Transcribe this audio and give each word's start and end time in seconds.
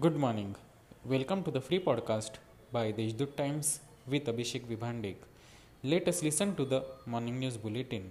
Good 0.00 0.16
morning. 0.16 0.54
Welcome 1.04 1.42
to 1.44 1.50
the 1.50 1.60
free 1.60 1.78
podcast 1.78 2.36
by 2.72 2.92
Deshdoot 2.92 3.36
Times 3.36 3.80
with 4.06 4.24
Abhishek 4.24 4.64
Vibhandik. 4.66 5.16
Let 5.82 6.08
us 6.08 6.22
listen 6.22 6.54
to 6.56 6.64
the 6.64 6.82
morning 7.04 7.38
news 7.38 7.58
bulletin. 7.58 8.04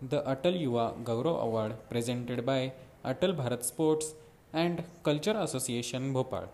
The 0.00 0.20
Atal 0.22 0.56
Yuva 0.64 1.02
Gaurav 1.02 1.42
Award 1.42 1.74
presented 1.90 2.46
by 2.46 2.72
Atal 3.04 3.34
Bharat 3.34 3.64
Sports 3.64 4.14
and 4.52 4.84
Culture 5.02 5.36
Association 5.36 6.12
Bhopal 6.12 6.48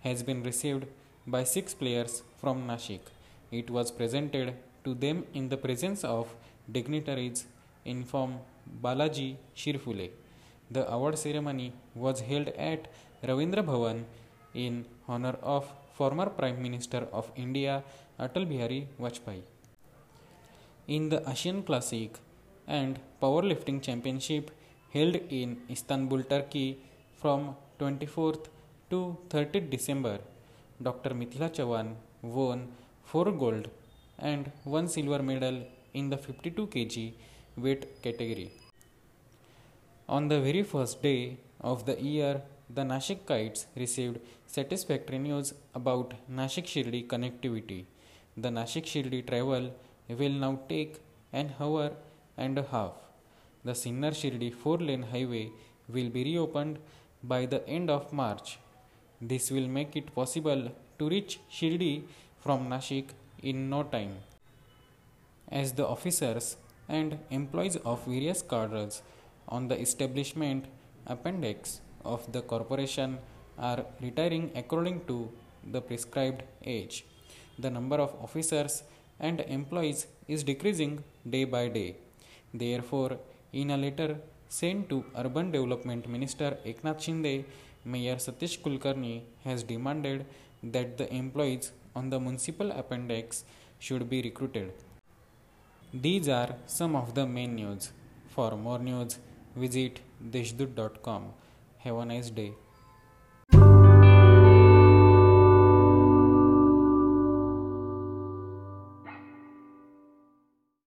has 0.00 0.22
been 0.22 0.42
received 0.42 0.84
by 1.26 1.42
six 1.44 1.72
players 1.72 2.22
from 2.38 2.66
Nashik. 2.66 3.00
It 3.50 3.70
was 3.70 3.90
presented 3.90 4.52
to 4.84 4.92
them 4.92 5.24
in 5.32 5.48
the 5.48 5.56
presence 5.56 6.04
of 6.04 6.34
dignitaries 6.70 7.46
in 7.86 8.04
form 8.04 8.40
Balaji 8.82 9.36
Shirfule. 9.56 10.10
The 10.70 10.86
award 10.92 11.16
ceremony 11.18 11.72
was 11.94 12.20
held 12.20 12.48
at 12.48 12.88
Ravindra 13.28 13.62
Bhavan 13.62 13.98
in 14.52 14.84
honor 15.06 15.36
of 15.42 15.64
former 15.96 16.26
Prime 16.38 16.60
Minister 16.60 17.06
of 17.12 17.30
India 17.36 17.84
Atal 18.18 18.48
Bihari 18.48 18.88
Vajpayee. 19.00 19.42
In 20.88 21.08
the 21.08 21.20
Asian 21.30 21.62
Classic 21.62 22.10
and 22.66 22.98
Powerlifting 23.20 23.80
Championship 23.80 24.50
held 24.92 25.14
in 25.40 25.56
Istanbul, 25.70 26.24
Turkey 26.24 26.78
from 27.20 27.54
24th 27.78 28.46
to 28.90 29.16
30th 29.28 29.70
December, 29.70 30.18
Dr. 30.82 31.10
Mithila 31.10 31.48
Chavan 31.56 31.94
won 32.22 32.72
4 33.04 33.30
gold 33.32 33.68
and 34.18 34.50
1 34.64 34.88
silver 34.88 35.22
medal 35.22 35.62
in 35.94 36.10
the 36.10 36.16
52 36.16 36.66
kg 36.66 37.12
weight 37.56 38.02
category. 38.02 38.50
On 40.08 40.26
the 40.26 40.40
very 40.40 40.64
first 40.64 41.00
day 41.02 41.36
of 41.60 41.86
the 41.86 41.96
year, 42.02 42.42
the 42.74 42.82
Nashikites 42.82 43.66
received 43.76 44.18
satisfactory 44.46 45.18
news 45.18 45.52
about 45.74 46.14
Nashik 46.30 46.66
Shirdi 46.72 47.06
connectivity. 47.06 47.84
The 48.36 48.48
Nashik 48.48 48.86
Shirdi 48.92 49.26
travel 49.26 49.74
will 50.08 50.36
now 50.44 50.60
take 50.68 51.00
an 51.32 51.52
hour 51.60 51.90
and 52.36 52.58
a 52.58 52.62
half. 52.62 52.92
The 53.64 53.72
Sinnar 53.72 54.12
Shirdi 54.20 54.52
four 54.54 54.78
lane 54.78 55.02
highway 55.02 55.50
will 55.88 56.08
be 56.08 56.24
reopened 56.24 56.78
by 57.22 57.44
the 57.46 57.66
end 57.68 57.90
of 57.90 58.12
March. 58.12 58.58
This 59.20 59.50
will 59.50 59.68
make 59.68 59.94
it 59.94 60.14
possible 60.14 60.72
to 60.98 61.08
reach 61.08 61.40
Shirdi 61.50 62.04
from 62.40 62.68
Nashik 62.68 63.08
in 63.42 63.68
no 63.68 63.82
time. 63.82 64.16
As 65.50 65.72
the 65.72 65.86
officers 65.86 66.56
and 66.88 67.18
employees 67.30 67.76
of 67.76 68.06
various 68.06 68.40
cadres 68.40 69.02
on 69.46 69.68
the 69.68 69.78
establishment 69.78 70.64
appendix 71.06 71.80
of 72.04 72.30
the 72.32 72.42
corporation 72.42 73.18
are 73.58 73.84
retiring 74.00 74.50
according 74.54 75.04
to 75.06 75.30
the 75.70 75.80
prescribed 75.80 76.42
age. 76.64 77.04
The 77.58 77.70
number 77.70 77.96
of 77.96 78.14
officers 78.22 78.82
and 79.20 79.40
employees 79.40 80.06
is 80.26 80.42
decreasing 80.42 81.04
day 81.28 81.44
by 81.44 81.68
day. 81.68 81.96
Therefore, 82.52 83.18
in 83.52 83.70
a 83.70 83.76
letter 83.76 84.16
sent 84.48 84.88
to 84.90 85.04
Urban 85.16 85.50
Development 85.50 86.08
Minister 86.08 86.58
Eknath 86.66 87.00
Shinde, 87.00 87.44
Mayor 87.84 88.16
Satish 88.16 88.60
Kulkarni 88.60 89.22
has 89.44 89.62
demanded 89.62 90.26
that 90.62 90.98
the 90.98 91.12
employees 91.12 91.72
on 91.94 92.10
the 92.10 92.18
municipal 92.20 92.70
appendix 92.70 93.44
should 93.78 94.08
be 94.08 94.22
recruited. 94.22 94.72
These 95.92 96.28
are 96.28 96.54
some 96.66 96.96
of 96.96 97.14
the 97.14 97.26
main 97.26 97.54
news. 97.54 97.92
For 98.28 98.56
more 98.56 98.78
news, 98.78 99.18
visit 99.54 100.00
deshdoot.com. 100.30 101.32
Have 101.84 101.96
a 101.96 102.04
nice 102.04 102.30
day. 102.30 102.54